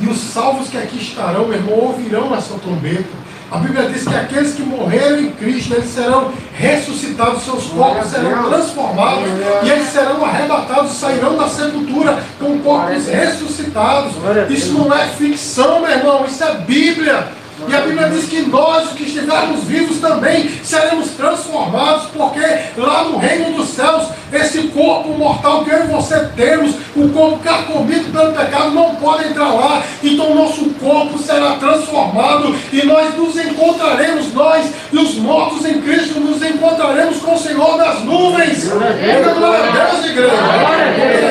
[0.00, 3.22] E os salvos que aqui estarão, meu irmão, ouvirão essa trombeta.
[3.50, 8.48] A Bíblia diz que aqueles que morreram em Cristo, eles serão ressuscitados, seus corpos serão
[8.48, 9.24] transformados
[9.62, 14.14] e eles serão arrebatados, sairão da sepultura com corpos ressuscitados.
[14.48, 17.28] Isso não é ficção, meu irmão, isso é Bíblia.
[17.68, 22.40] E a Bíblia diz que nós, que estivermos vivos, também seremos transformados, porque
[22.76, 27.38] lá no reino dos céus, esse corpo mortal que eu e você temos, o corpo
[27.38, 29.82] carcomido pelo pecado, não pode entrar lá.
[30.02, 36.20] Então nosso corpo será transformado e nós nos encontraremos, nós e os mortos em Cristo,
[36.20, 38.68] nos encontraremos com o Senhor das nuvens.
[38.68, 40.32] Glória a Deus, igreja.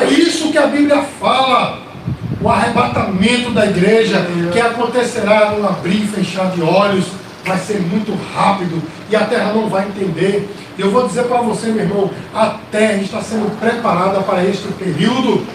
[0.02, 1.81] É isso que a Bíblia fala
[2.42, 7.06] o arrebatamento da igreja, que acontecerá num abrir e fechar de olhos,
[7.44, 10.48] vai ser muito rápido e a terra não vai entender.
[10.78, 15.46] Eu vou dizer para você, meu irmão, a terra está sendo preparada para este período,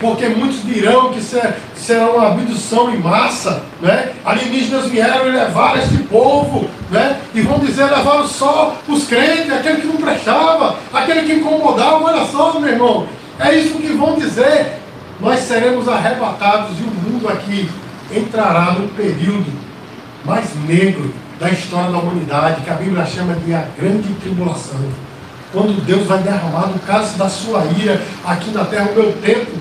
[0.00, 4.12] porque muitos dirão que será uma abdução em massa, né?
[4.24, 7.20] alienígenas vieram e levaram este povo, né?
[7.34, 12.26] e vão dizer, levaram só os crentes, aquele que não prestava, aquele que incomodava, olha
[12.26, 13.06] só, meu irmão,
[13.38, 14.83] é isso que vão dizer,
[15.24, 17.70] nós seremos arrebatados e o mundo aqui
[18.14, 19.50] entrará no período
[20.22, 24.78] mais negro da história da humanidade, que a Bíblia chama de a grande tribulação.
[25.50, 29.52] Quando Deus vai derramar no caso da sua ira aqui na terra, o meu tempo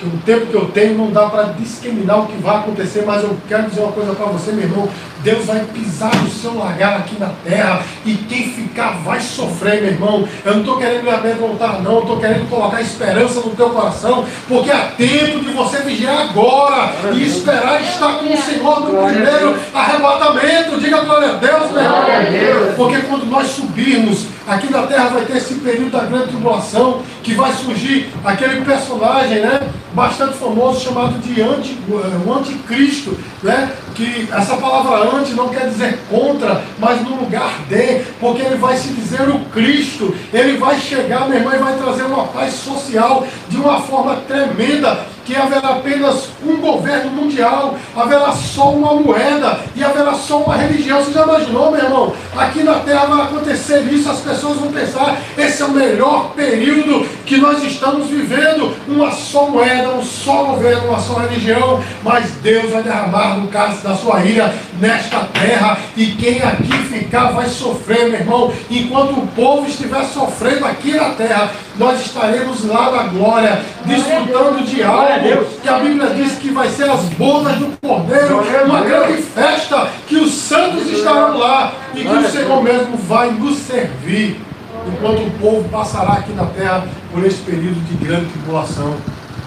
[0.00, 3.22] que o tempo que eu tenho não dá para discriminar o que vai acontecer, mas
[3.22, 4.88] eu quero dizer uma coisa para você, meu irmão.
[5.22, 9.90] Deus vai pisar no seu lagar aqui na terra e quem ficar vai sofrer, meu
[9.90, 10.28] irmão.
[10.42, 11.96] Eu não estou querendo me amedrontar, não.
[11.96, 16.94] Eu estou querendo colocar esperança no teu coração, porque há tempo de você vigiar agora
[17.12, 20.80] e esperar estar com o Senhor no primeiro arrebatamento.
[20.80, 22.74] Diga glória a Deus, meu irmão.
[22.76, 27.34] Porque quando nós subirmos aqui na terra, vai ter esse período da grande tribulação que
[27.34, 29.60] vai surgir aquele personagem, né?
[29.92, 33.70] bastante famoso chamado de anti, eh, o anticristo, né?
[33.94, 38.76] que essa palavra anti não quer dizer contra, mas no lugar de, porque ele vai
[38.76, 43.26] se dizer o Cristo, ele vai chegar, meu irmão, e vai trazer uma paz social
[43.48, 49.84] de uma forma tremenda, que haverá apenas um governo mundial, haverá só uma moeda e
[49.84, 50.98] haverá só uma religião.
[50.98, 52.12] Você já imaginou, meu irmão?
[52.36, 57.08] Aqui na Terra vai acontecer isso, as pessoas vão pensar, esse é o melhor período
[57.24, 62.68] que nós estamos vivendo, uma só moeda, um só governo, uma só religião, mas Deus
[62.72, 68.08] vai derramar no cálice da sua ira nesta terra, e quem aqui ficar vai sofrer,
[68.08, 73.62] meu irmão, enquanto o povo estiver sofrendo aqui na terra, nós estaremos lá na glória,
[73.84, 75.19] desfrutando de algo
[75.62, 80.16] que a Bíblia diz que vai ser as bodas do Cordeiro, uma grande festa, que
[80.16, 84.40] os santos estarão lá e que o Senhor mesmo vai nos servir,
[84.86, 88.96] enquanto o povo passará aqui na terra por esse período de grande tribulação.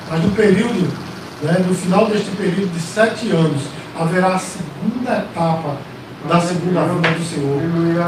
[0.09, 0.91] Mas no período,
[1.41, 3.63] né, no final deste período de sete anos,
[3.99, 5.77] haverá a segunda etapa
[6.27, 7.61] da segunda vinda do Senhor.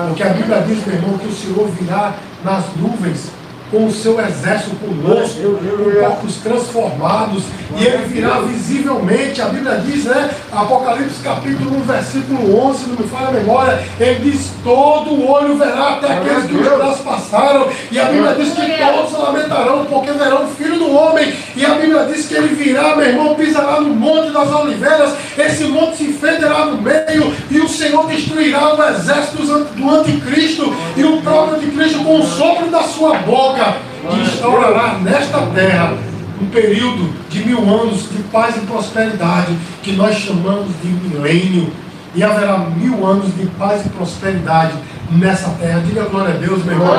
[0.07, 3.31] Porque a Bíblia diz, meu irmão, que o Senhor virá nas nuvens
[3.75, 7.43] com o seu exército conosco, com corpos transformados,
[7.77, 10.31] e ele virá visivelmente, a Bíblia diz, né?
[10.49, 15.57] Apocalipse capítulo 1, versículo 11, não me falha a memória, ele diz: todo o olho
[15.57, 20.11] verá até aqueles que os braços passaram, e a Bíblia diz que todos lamentarão, porque
[20.11, 23.81] verão o filho do homem, e a Bíblia diz que ele virá, meu irmão, pisará
[23.81, 28.83] no monte das oliveiras, esse monte se fenderá no meio, e o Senhor destruirá o
[28.83, 34.99] exército do anticristo, e o próprio anticristo com o sopro da sua boca boca instaurará
[35.01, 35.97] nesta terra
[36.41, 41.71] um período de mil anos de paz e prosperidade, que nós chamamos de milênio.
[42.13, 44.73] E haverá mil anos de paz e prosperidade
[45.11, 45.81] nessa terra.
[45.85, 46.93] Diga glória a Deus, meu irmão.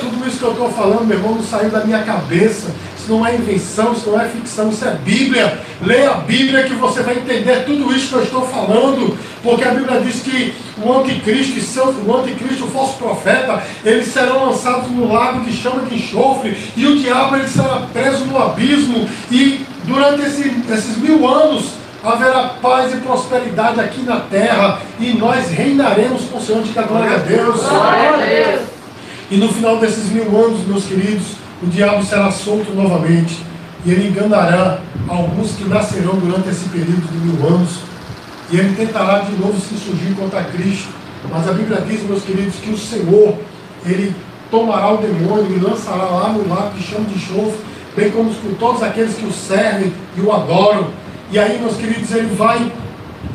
[0.00, 2.68] Tudo isso que eu estou falando, meu irmão, não saiu da minha cabeça.
[3.04, 5.60] Isso não é invenção, isso não é ficção, isso é Bíblia.
[5.82, 9.18] Leia a Bíblia que você vai entender tudo isso que eu estou falando.
[9.42, 14.06] Porque a Bíblia diz que o anticristo e seu, o anticristo, o falso profeta, eles
[14.06, 16.56] serão lançados no lago de chama de enxofre.
[16.74, 19.06] E o diabo ele será preso no abismo.
[19.30, 24.80] E durante esse, esses mil anos haverá paz e prosperidade aqui na terra.
[24.98, 26.62] E nós reinaremos com o Senhor.
[26.62, 27.60] de glória a Deus.
[27.60, 28.62] Glória a Deus.
[29.30, 33.38] E no final desses mil anos, meus queridos, o diabo será solto novamente
[33.86, 37.78] e ele enganará alguns que nascerão durante esse período de mil anos
[38.50, 40.90] e ele tentará de novo se surgir contra Cristo.
[41.30, 43.38] Mas a Bíblia diz, meus queridos, que o Senhor,
[43.86, 44.14] ele
[44.50, 47.58] tomará o demônio e lançará lá no lago de chama de enxofre,
[47.96, 50.88] bem como com todos aqueles que o servem e o adoram.
[51.30, 52.70] E aí, meus queridos, ele vai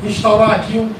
[0.04, 0.90] instaurar aqui um,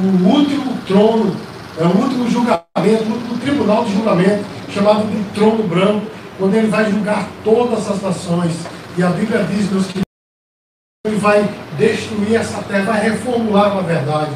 [0.00, 1.36] um, um último trono,
[1.76, 6.06] é o último julgamento, o último tribunal de julgamento, chamado de trono branco,
[6.42, 8.52] quando ele vai julgar todas as nações.
[8.98, 10.02] E a Bíblia diz, meus queridos,
[11.06, 14.32] ele vai destruir essa terra, vai reformular na verdade,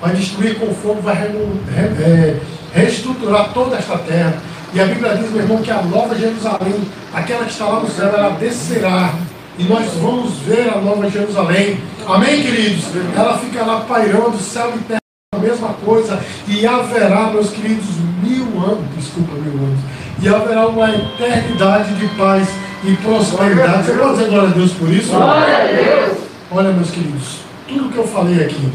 [0.00, 2.40] vai destruir com fogo, vai re, re, é,
[2.72, 4.34] reestruturar toda esta terra.
[4.72, 7.88] E a Bíblia diz, meu irmão, que a nova Jerusalém, aquela que está lá no
[7.88, 9.14] céu, ela descerá.
[9.56, 11.78] E nós vamos ver a nova Jerusalém.
[12.04, 12.86] Amém, queridos?
[13.14, 14.98] Ela fica lá pairando, céu e terra,
[15.32, 16.20] a mesma coisa.
[16.48, 17.86] E haverá, meus queridos,
[18.24, 19.80] mil anos, desculpa, mil anos
[20.20, 22.48] e haverá uma eternidade de paz
[22.84, 23.84] e prosperidade.
[23.84, 25.10] Você pode dizer glória a Deus por isso?
[25.10, 26.18] Glória a Deus!
[26.50, 28.72] Olha, meus queridos, tudo que eu falei aqui,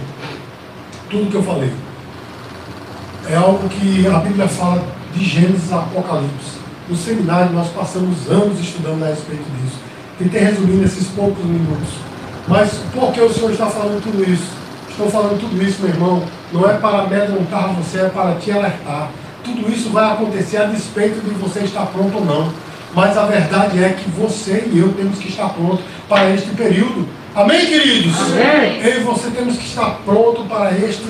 [1.10, 1.72] tudo que eu falei,
[3.30, 6.60] é algo que a Bíblia fala de Gênesis a Apocalipse.
[6.88, 9.78] No seminário nós passamos anos estudando a respeito disso.
[10.18, 11.90] Tentei resumir nesses poucos minutos.
[12.48, 14.52] Mas por que o Senhor está falando tudo isso?
[14.90, 19.10] Estou falando tudo isso, meu irmão, não é para amedrontar você, é para te alertar
[19.44, 22.52] tudo isso vai acontecer a despeito de você estar pronto ou não.
[22.94, 27.08] Mas a verdade é que você e eu temos que estar pronto para este período.
[27.36, 28.20] Amém, queridos?
[28.20, 28.82] Amém.
[28.84, 31.06] Eu e você temos que estar pronto para, este,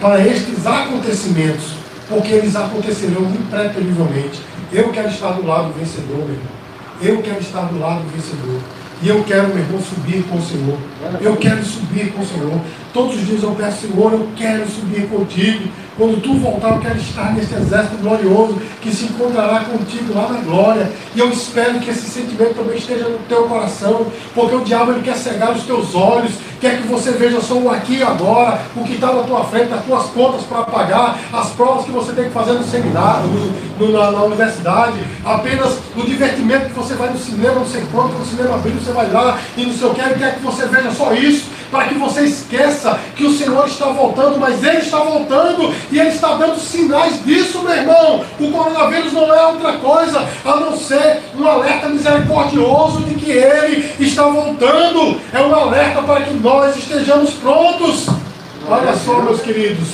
[0.00, 1.74] para estes acontecimentos,
[2.08, 4.40] porque eles acontecerão impreterivelmente.
[4.72, 6.64] Eu quero estar do lado do vencedor, meu irmão.
[7.00, 8.60] Eu quero estar do lado do vencedor.
[9.02, 10.78] E eu quero, meu irmão, subir com o Senhor.
[11.20, 12.60] Eu quero subir com o Senhor.
[12.92, 15.68] Todos os dias eu peço, Senhor, eu quero subir contigo.
[15.96, 20.40] Quando tu voltar, eu quero estar nesse exército glorioso que se encontrará contigo lá na
[20.40, 20.90] glória.
[21.14, 25.02] E eu espero que esse sentimento também esteja no teu coração, porque o diabo ele
[25.02, 28.82] quer cegar os teus olhos, quer que você veja só o aqui e agora, o
[28.82, 32.24] que está na tua frente, as tuas contas para pagar, as provas que você tem
[32.24, 37.10] que fazer no seminário, no, no, na, na, universidade, apenas o divertimento que você vai
[37.10, 39.94] no cinema, não sei quanto, no cinema abrindo, você vai lá e não sei o
[39.94, 43.86] que, quer que você veja só isso para que você esqueça que o Senhor está
[43.86, 48.24] voltando, mas Ele está voltando e Ele está dando sinais disso, meu irmão.
[48.38, 53.92] O coronavírus não é outra coisa a não ser um alerta misericordioso de que Ele
[53.98, 55.20] está voltando.
[55.32, 58.06] É um alerta para que nós estejamos prontos.
[58.68, 59.88] Olha só, meus queridos,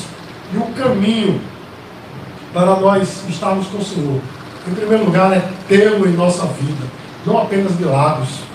[0.52, 1.40] e o caminho
[2.52, 4.20] para nós estarmos com o Senhor,
[4.68, 6.85] em primeiro lugar, é tê-lo em nossa vida,
[7.24, 8.49] não apenas de lados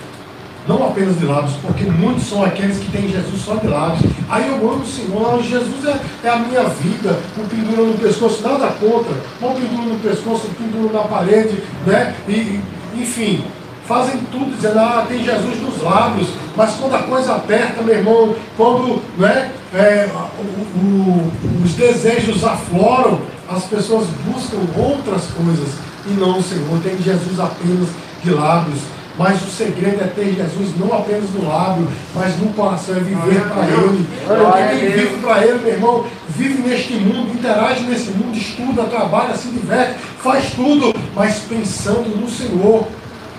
[0.66, 4.10] não apenas de lábios, porque muitos são aqueles que têm Jesus só de lábios.
[4.28, 8.42] Aí eu amo o Senhor, Jesus é, é, a minha vida, o penduro no pescoço,
[8.42, 12.14] nada contra, o penduro no pescoço, o penduro na parede, né?
[12.28, 12.60] E,
[12.96, 13.44] enfim,
[13.86, 18.34] fazem tudo dizendo, ah, tem Jesus nos lábios, mas quando a coisa aperta, meu irmão,
[18.56, 21.32] quando né, é, o, o,
[21.64, 25.68] os desejos afloram, as pessoas buscam outras coisas
[26.06, 27.88] e não Senhor, tem Jesus apenas
[28.22, 28.95] de lábios.
[29.18, 33.48] Mas o segredo é ter Jesus não apenas no lábio, mas no coração, é viver
[33.48, 34.06] para Ele.
[34.26, 39.34] Porque quem vive para Ele, meu irmão, vive neste mundo, interage nesse mundo, estuda, trabalha,
[39.34, 42.86] se diverte, faz tudo, mas pensando no Senhor.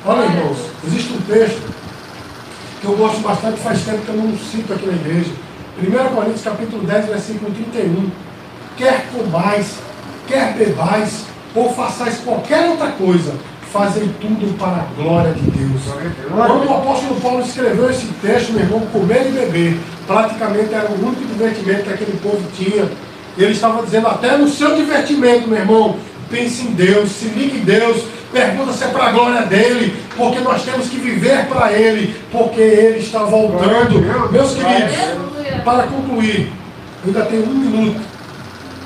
[0.03, 1.61] Olha, irmãos, existe um texto
[2.81, 5.31] que eu gosto bastante, faz tempo que eu não cito aqui na igreja.
[5.79, 8.09] 1 Coríntios capítulo 10, versículo 31.
[8.77, 9.75] Quer comais,
[10.27, 13.33] quer bebais, ou façais qualquer outra coisa,
[13.77, 15.81] fazem tudo para a glória de Deus.
[16.35, 21.05] Quando o apóstolo Paulo escreveu esse texto, meu irmão, comer e beber, praticamente era o
[21.05, 22.89] único divertimento que aquele povo tinha.
[23.37, 25.95] Ele estava dizendo, até no seu divertimento, meu irmão,
[26.27, 30.39] pense em Deus, se ligue em Deus, pergunta se é para a glória dele, porque
[30.39, 34.31] nós temos que viver para ele, porque ele está voltando.
[34.31, 34.97] Meus queridos,
[35.63, 36.51] para concluir,
[37.05, 38.01] ainda tem um minuto.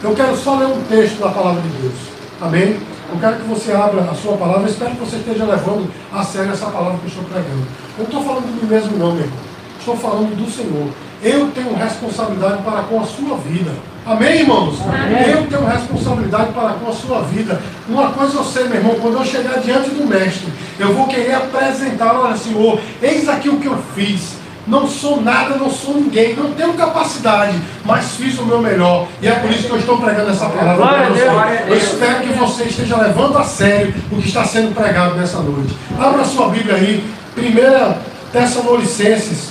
[0.04, 1.95] Eu quero só ler um texto da palavra de Deus.
[2.41, 2.77] Amém?
[3.12, 4.62] Eu quero que você abra a sua palavra.
[4.62, 7.67] Eu espero que você esteja levando a sério essa palavra que eu estou pregando.
[7.97, 9.39] Eu não estou falando de mim mesmo, não, meu irmão.
[9.78, 10.88] Estou falando do Senhor.
[11.21, 13.71] Eu tenho responsabilidade para com a sua vida.
[14.06, 14.80] Amém, irmãos?
[14.82, 15.30] Amém.
[15.30, 17.62] Eu tenho responsabilidade para com a sua vida.
[17.88, 20.47] Uma coisa eu sei, meu irmão, quando eu chegar diante do mestre,
[20.80, 24.40] eu vou querer apresentar, olha, Senhor, eis aqui o que eu fiz.
[24.67, 29.08] Não sou nada, não sou ninguém, não tenho capacidade, mas fiz o meu melhor.
[29.21, 31.71] E é por isso que eu estou pregando essa palavra para você.
[31.71, 35.76] Eu espero que você esteja levando a sério o que está sendo pregado nessa noite.
[36.00, 37.04] Abra sua Bíblia aí,
[37.36, 39.50] 1 Tessalonicenses,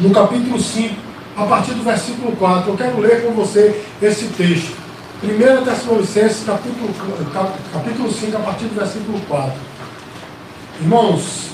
[0.00, 2.70] no capítulo 5 a partir do versículo 4.
[2.70, 4.76] Eu quero ler com você esse texto.
[5.22, 6.90] 1 Tessalonicenses, capítulo,
[7.72, 9.52] capítulo 5, a partir do versículo 4.
[10.80, 11.50] Irmãos,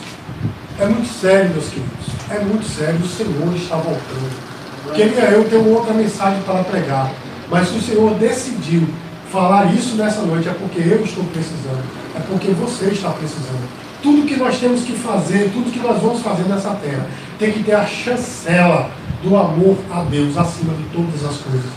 [0.80, 2.06] é muito sério, meus queridos.
[2.30, 3.00] É muito sério.
[3.00, 4.54] O Senhor está voltando.
[4.94, 7.10] Queria eu ter outra mensagem para pregar.
[7.50, 8.87] Mas se o Senhor decidiu
[9.30, 11.84] falar isso nessa noite, é porque eu estou precisando.
[12.16, 13.68] É porque você está precisando.
[14.02, 17.06] Tudo que nós temos que fazer, tudo que nós vamos fazer nessa terra,
[17.38, 18.90] tem que ter a chancela
[19.22, 21.70] do amor a Deus acima de todas as coisas.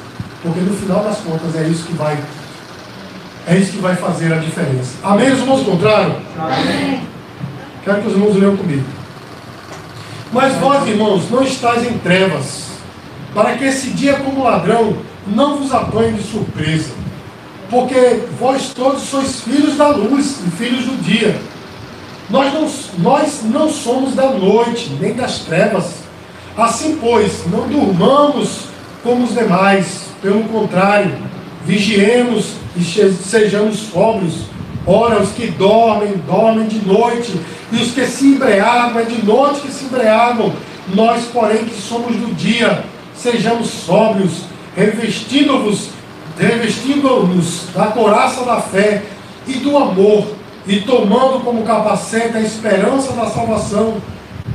[0.44, 2.18] Porque no final das contas é isso que vai
[3.48, 4.96] é isso que vai fazer a diferença.
[5.02, 5.32] Amém?
[5.32, 6.18] Os irmãos encontraram?
[6.38, 7.17] Amém.
[7.88, 8.84] Quero que os irmãos leiam comigo.
[10.34, 12.66] Mas vós, irmãos, não estáis em trevas,
[13.34, 16.92] para que esse dia como ladrão não vos apanhe de surpresa.
[17.70, 21.40] Porque vós todos sois filhos da luz e filhos do dia.
[22.30, 25.94] Nós não, nós não somos da noite, nem das trevas.
[26.58, 28.66] Assim, pois, não durmamos
[29.02, 31.16] como os demais, pelo contrário,
[31.66, 34.57] vigiemos e sejamos sóbrios.
[34.88, 37.38] Ora, os que dormem, dormem de noite,
[37.72, 40.54] e os que se embriagam, é de noite que se embriagam.
[40.96, 44.44] Nós, porém, que somos do dia, sejamos sóbrios,
[44.76, 45.90] revestindo-vos,
[46.40, 49.04] revestindo-nos da coraça da fé
[49.46, 50.26] e do amor,
[50.66, 53.98] e tomando como capacete a esperança da salvação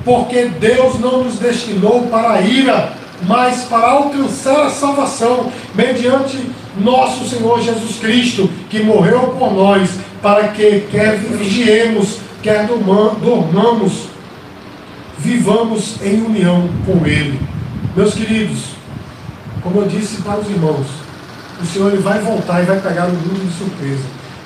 [0.04, 2.92] porque Deus não nos destinou para a ira,
[3.26, 6.38] mas para alcançar a salvação mediante
[6.76, 9.90] nosso Senhor Jesus Cristo, que morreu por nós,
[10.22, 14.06] para que quer vigiemos, quer dormamos,
[15.18, 17.40] vivamos em união com Ele.
[17.96, 18.76] Meus queridos,
[19.62, 20.86] como eu disse para os irmãos,
[21.60, 24.04] o Senhor ele vai voltar e vai pegar o mundo de surpresa.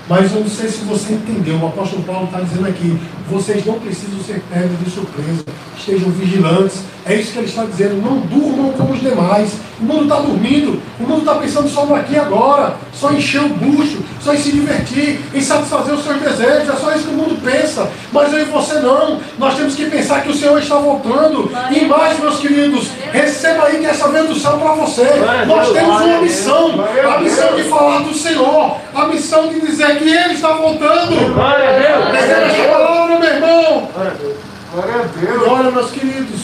[0.09, 3.79] Mas eu não sei se você entendeu, o apóstolo Paulo está dizendo aqui, vocês não
[3.79, 5.45] precisam ser pegos de surpresa,
[5.77, 6.81] estejam vigilantes.
[7.05, 9.53] É isso que ele está dizendo, não durmam como os demais.
[9.79, 13.43] O mundo está dormindo, o mundo está pensando só no aqui e agora, só encher
[13.43, 17.15] o bucho, só em se divertir, em satisfazer os seus desejos, é só isso que
[17.15, 17.91] o mundo pensa.
[18.11, 21.51] Mas eu e você não, nós temos que pensar que o Senhor está voltando.
[21.71, 25.07] E mais, meus queridos, receba aí que essa vem do céu para você.
[25.47, 30.09] Nós temos uma missão, a missão de falar do Senhor, a missão de dizer que
[30.09, 31.35] Ele está voltando.
[31.35, 32.13] Glória a Deus.
[32.13, 33.89] Receba esta palavra, meu irmão.
[33.93, 34.37] Glória a Deus.
[34.73, 35.49] Glória a Deus.
[35.49, 36.41] Olha, meus queridos,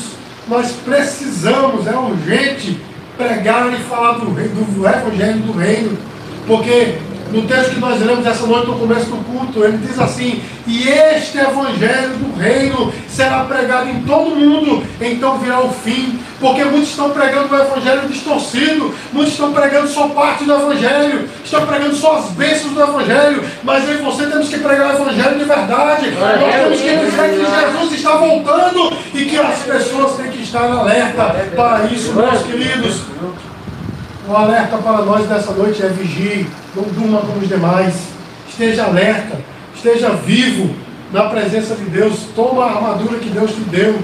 [0.48, 2.80] nós precisamos, é urgente,
[3.22, 5.98] pregar e falar do, do Evangelho do Reino.
[6.46, 6.98] Porque
[7.32, 10.86] no texto que nós lemos essa noite no começo do culto, ele diz assim: E
[10.86, 16.18] este Evangelho do Reino será pregado em todo mundo, então virá o fim.
[16.38, 21.64] Porque muitos estão pregando o Evangelho distorcido, muitos estão pregando só parte do Evangelho, estão
[21.66, 25.38] pregando só as bênçãos do Evangelho, mas eu e você temos que pregar o Evangelho
[25.38, 26.10] de verdade.
[26.10, 30.64] Nós temos que dizer que Jesus está voltando e que as pessoas têm que estar
[30.64, 33.02] alerta para isso, meus queridos.
[34.28, 36.46] O alerta para nós nessa noite é vigie,
[36.76, 37.94] não durma como os demais,
[38.48, 39.36] esteja alerta,
[39.74, 40.74] esteja vivo
[41.12, 43.98] na presença de Deus, toma a armadura que Deus te deu,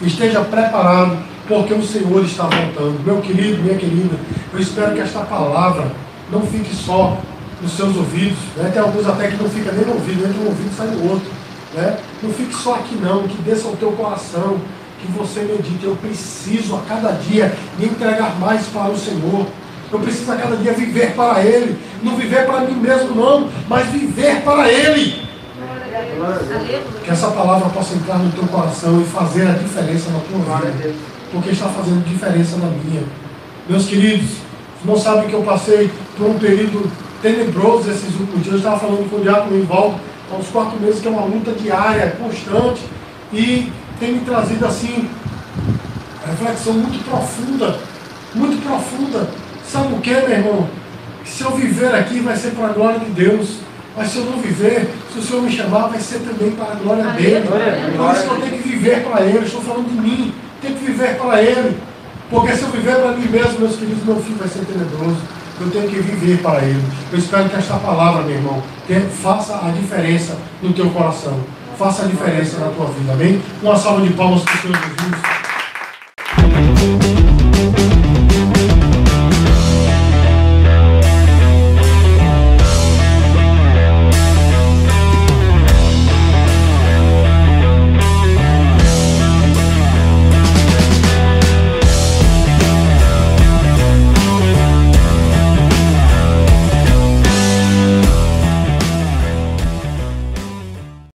[0.00, 3.04] esteja preparado, porque o Senhor está voltando.
[3.04, 4.16] Meu querido, minha querida,
[4.52, 5.90] eu espero que esta palavra
[6.30, 7.18] não fique só
[7.60, 8.70] nos seus ouvidos, né?
[8.72, 11.10] tem alguns até que não fica nem no ouvido, entra um ouvido e sai no
[11.10, 11.28] outro.
[11.74, 11.98] Né?
[12.22, 14.58] Não fique só aqui não, que desça ao teu coração,
[15.00, 19.46] que você medite, eu preciso a cada dia me entregar mais para o Senhor.
[19.90, 21.78] Eu preciso a cada dia viver para Ele.
[22.02, 25.26] Não viver para mim mesmo, não, mas viver para Ele.
[27.04, 30.94] Que essa palavra possa entrar no teu coração e fazer a diferença na tua vida.
[31.32, 33.02] Porque está fazendo diferença na minha.
[33.68, 34.30] Meus queridos,
[34.84, 36.90] não sabem que eu passei por um período
[37.22, 38.54] tenebroso esses últimos dias.
[38.54, 41.52] Eu estava falando com o Diácono volta há uns quatro meses, que é uma luta
[41.52, 42.82] diária, constante,
[43.32, 45.08] e tem me trazido assim,
[46.26, 47.78] reflexão muito profunda,
[48.34, 49.28] muito profunda.
[49.66, 50.68] Sabe o que, meu irmão?
[51.24, 53.58] Se eu viver aqui vai ser para a glória de Deus.
[53.96, 56.74] Mas se eu não viver, se o Senhor me chamar, vai ser também para a
[56.76, 57.48] glória dele.
[57.48, 59.44] Por isso que eu tenho que viver para Ele.
[59.44, 60.32] Estou falando de mim.
[60.62, 61.76] Tenho que viver para Ele.
[62.30, 65.18] Porque se eu viver para mim mesmo, meus queridos, meu fim vai ser tenebroso.
[65.60, 66.80] Eu tenho que viver para Ele.
[67.10, 68.62] Eu espero que esta palavra, meu irmão,
[69.20, 71.40] faça a diferença no teu coração.
[71.78, 73.12] Faça a diferença na tua vida.
[73.12, 73.40] Amém?
[73.62, 75.37] Uma salva de palmas para o Senhor Jesus.